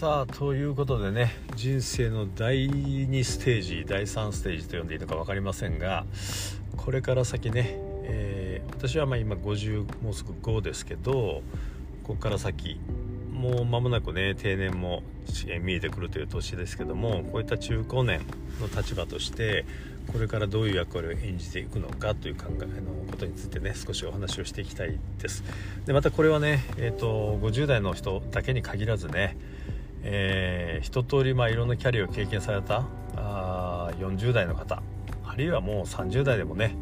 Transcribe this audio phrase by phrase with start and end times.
[0.00, 6.06] さあということでね人生の第2ステージ第3ステージと呼んでいいのか分かりませんが
[6.78, 11.42] これから先ね、えー、私はま今50もうすぐ5ですけど
[12.02, 12.80] ここから先
[13.30, 15.02] もう間もなくね定年も
[15.60, 18.22] 見えてくるという年ですけどもこういった中高年
[18.58, 19.66] の立場として
[20.10, 22.66] これからどういう役割を演じていくのかという考えの
[23.10, 25.44] ことについてね少しお話をしていきたいです。
[25.84, 29.36] でまたこれはね、えーと、50代の人だけに限らずね、
[30.02, 32.84] えー、一通りまあいろんなキャリアを経験された
[33.16, 34.82] あ40代の方
[35.24, 36.74] あるいはもう30代でもね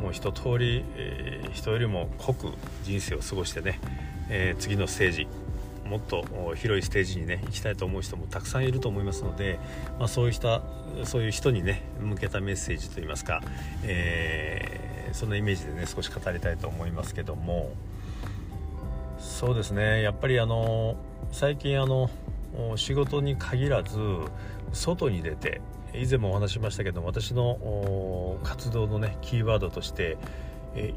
[0.00, 2.52] もう一通り、えー、人よりも濃く
[2.82, 3.80] 人生を過ごしてね、
[4.28, 5.28] えー、次のステージ
[5.86, 6.24] もっと
[6.56, 9.58] 広いステージにね行きたいと思う人もたくさんいると思いますので、
[9.98, 10.62] まあ、そういう人
[11.04, 13.42] そういう人にね向けたメッセージといいますか、
[13.82, 17.72] えー、そんなイメージでね少し語りたいと思いますけども
[19.18, 20.96] そうですねやっぱりあの
[21.32, 22.10] 最近あの
[22.76, 23.98] 仕事に限らず
[24.72, 25.60] 外に出て
[25.94, 30.16] 以前もお話ししましたけど私の活動のねキーワードとして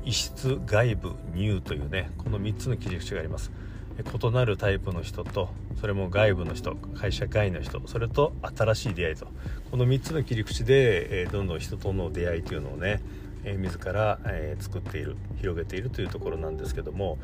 [0.06, 3.52] 異質外部入というねこの3つの切り口があります。
[4.00, 5.50] 異なるタイプの人と
[5.82, 9.28] それも外部の人会社外の人それと新しい出会いと
[9.72, 13.02] この3つの切り口で、どんどん人との出会いというのをね、
[13.44, 14.20] 自ら、
[14.60, 17.18] 作っている広げているというところなんですけども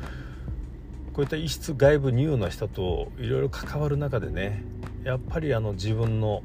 [1.14, 4.62] こういった異質外部ニューの人といろいろ関わる中でね
[5.04, 6.42] やっぱりあの自分の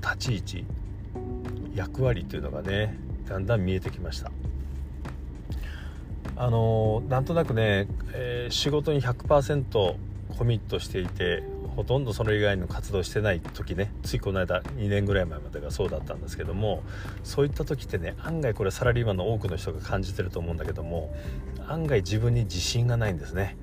[0.00, 0.64] 立ち位置
[1.74, 4.32] 役割というのがねだんだん見えてきました。
[6.38, 9.96] あのなんとなくね、えー、仕事に100%
[10.36, 11.42] コミットしていて
[11.76, 16.82] ほとんどそれ以外の活動してない時ねついこの間2年ぐらい前までがそうだったんですけども
[17.24, 21.14] そういった時ってね案外これサラリーマンの多くの人が感じてると思うんだけども
[21.68, 23.56] 案外自分に自信がないんですね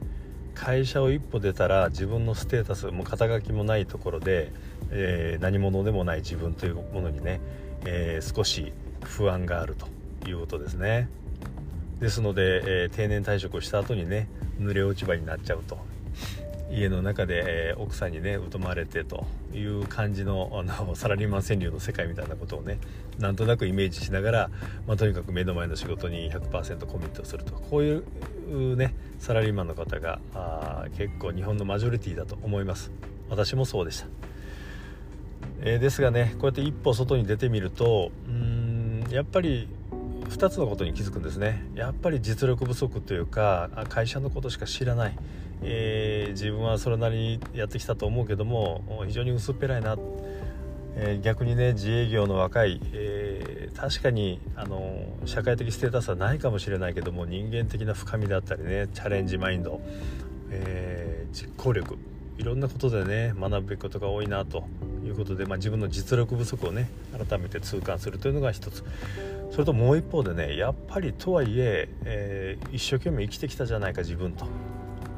[0.55, 4.51] 会社を一歩出たら自分のステータスも肩書きもないところで、
[4.91, 7.41] えー、何者でもない自分というものにね、
[7.85, 8.71] えー、少し
[9.03, 11.09] 不安があるということですね。
[11.99, 12.41] ですので、
[12.83, 14.27] えー、定年退職をした後にね
[14.59, 15.77] 濡れ落ち葉になっちゃうと
[16.71, 22.79] 家の中で、えー、奥さんにね疎まれてという感じのあの サラリーマン川柳の世界みたいなことをね
[23.19, 24.49] なんとなくイメージしながら、
[24.87, 28.01] まあ、とにかく目の前の仕事に100%コミットするとこうい
[28.51, 32.91] うねサラリーマンの方があ結構日本のマジョリティだと思います。
[33.29, 34.07] 私もそうでした、
[35.61, 39.67] えー、ですがねこうやって一歩外に出てみるとうんやっぱり
[40.29, 41.63] 2つのことに気づくんですね。
[41.75, 45.15] やっぱり実力不足というか会社のことしか知らない、
[45.63, 49.97] えー、自分はそれなりにやってきたと思うけども非常に薄っぺらいな、
[50.95, 59.81] えー、逆にね自営業の若い、えー、確かにあの社会的ステータスはないかもしれないけども人間的な深みだったりねチャレンジマインド、
[60.49, 61.97] え実行力
[62.37, 64.65] いろんなことでね学ぶべきことが多いなと
[65.05, 66.89] いうことで、まあ、自分の実力不足をね
[67.27, 68.83] 改めて痛感するというのが一つ。
[69.51, 74.47] それともう一方でねやっぱりとはいええー、一生懸命生きてきたじゃないか自分と。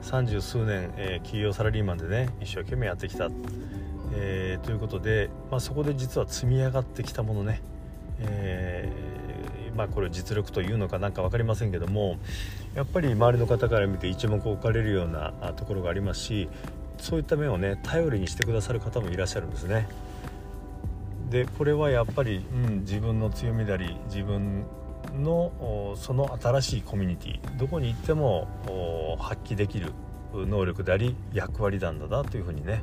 [0.05, 3.31] 三十数年、えー、企業サラリーマンでね一生懸命やってきた、
[4.13, 7.59] えー、ということで、まあ、そこで実は積み上がってきたものね、
[8.19, 12.17] えー、まあ、これ実力というのか何か分かりませんけども
[12.75, 16.49] やっぱり周りの方から見て一目置かれるようなところがありますし
[16.99, 19.88] そういった面をね頼りにしてくださる方もいらっしゃるんですね。
[21.31, 24.65] でこれはやっぱり、うん、自分の強みであり自分
[25.15, 29.93] のその新しいコミュニティどこに行っても発揮できる
[30.33, 32.81] 能力であり役割なんだなというふうにね、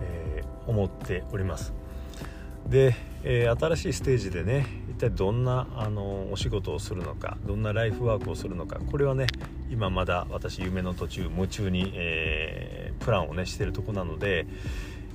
[0.00, 1.74] えー、思っております。
[2.66, 9.26] で、えー、新しいステージでね一体どんなあのお仕事をするのかどんなライフワークをするのかこれはね
[9.70, 14.46] 今まだ私夢の途中夢中に、えー、プランをねしてるとこなので、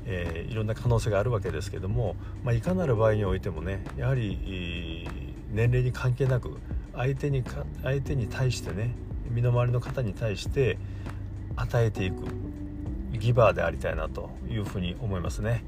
[0.05, 5.07] えー、いろんな可能性があるわけですけども、まあ、いかなる場合においてもねやはり
[5.52, 6.58] 年齢に関係なく
[6.94, 8.91] 相手にか相手に対してね
[9.30, 10.78] 身の回りの方に対して
[11.55, 12.26] 与えていく
[13.17, 15.64] ギバーでありたいなというふうに思いますね。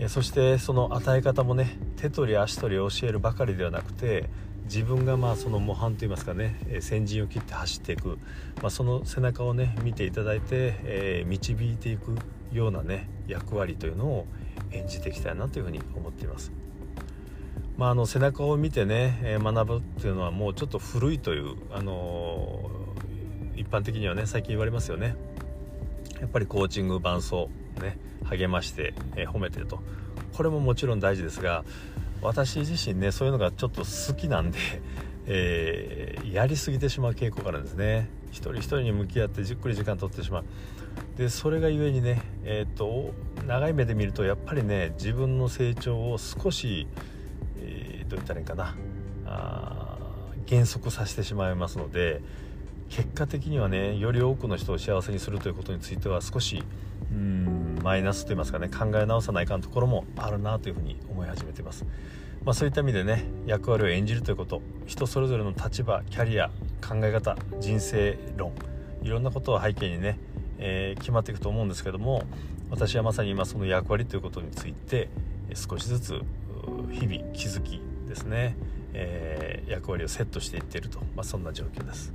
[0.00, 4.28] えそしてその与え方もね手取り足取り教えるばかりではなくて
[4.64, 8.18] 自分がまあその模範といいますかね先陣を切って走っていく、
[8.62, 12.16] まあ、その背中をね見ていただいて、えー、導いていく
[12.52, 14.26] ようなね役割というのを
[14.70, 16.52] 演じていきたいなというふうに思っています。
[17.78, 22.68] まあ、あの背中を見てね、え、学ぶっていうのはもうちょっと古いという、あの、
[23.56, 25.16] 一般的にはね最近言われますよね。
[26.20, 27.48] やっぱりコーチング伴走
[27.80, 29.80] ね励まして、え、褒めてると。
[30.36, 31.64] これももちろん大事ですが
[32.20, 34.58] 私自身ねそういうのがちょっと好きなんで、
[35.26, 38.08] えー、やりすぎてしまう傾向があるんですね。
[38.30, 40.44] 一人一人に向き合ってじっくり時間取ってしまう。
[41.16, 43.12] でそれがゆえにね、えーと、
[43.46, 46.88] 長い目で見るとやっぱりね自分の成長を少し、
[48.08, 48.74] どう言ったらいいかな
[49.26, 49.98] あ
[50.46, 52.22] 減速させてしまいますので
[52.88, 56.62] 結果的にはねより多くの人を幸せにするということについては少し
[57.12, 61.84] うんマイナスといいますかね考え直さないかんところもあるなというふうに思い始めています。
[62.44, 66.50] まあ、そういった意味でね役割を演じるということ人それぞれの立場キャリア
[66.80, 68.52] 考え方人生論
[69.02, 70.18] いろんなことを背景にね、
[70.58, 72.22] えー、決まっていくと思うんですけども
[72.70, 75.08] 私はまさに今その役割ということについて
[75.54, 76.22] 少しずつ
[76.92, 78.56] 日々気づきですね、
[78.94, 82.12] えー、役割をセットしていっていると、まあ、そんな状況です。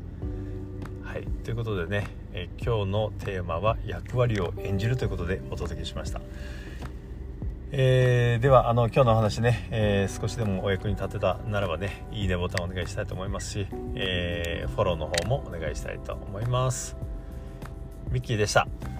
[1.03, 6.21] はい、ということでね、えー、今日のテーマは役割を演じるということでお届けしました。
[7.75, 16.95] えー、ではあの今日のお話ね、えー、少しでもお役に立てたならばねいいねボタンお願いしたいと思いますし、えー、フォローの方もお願いしたいと思います。
[18.11, 18.92] ミッキーでした。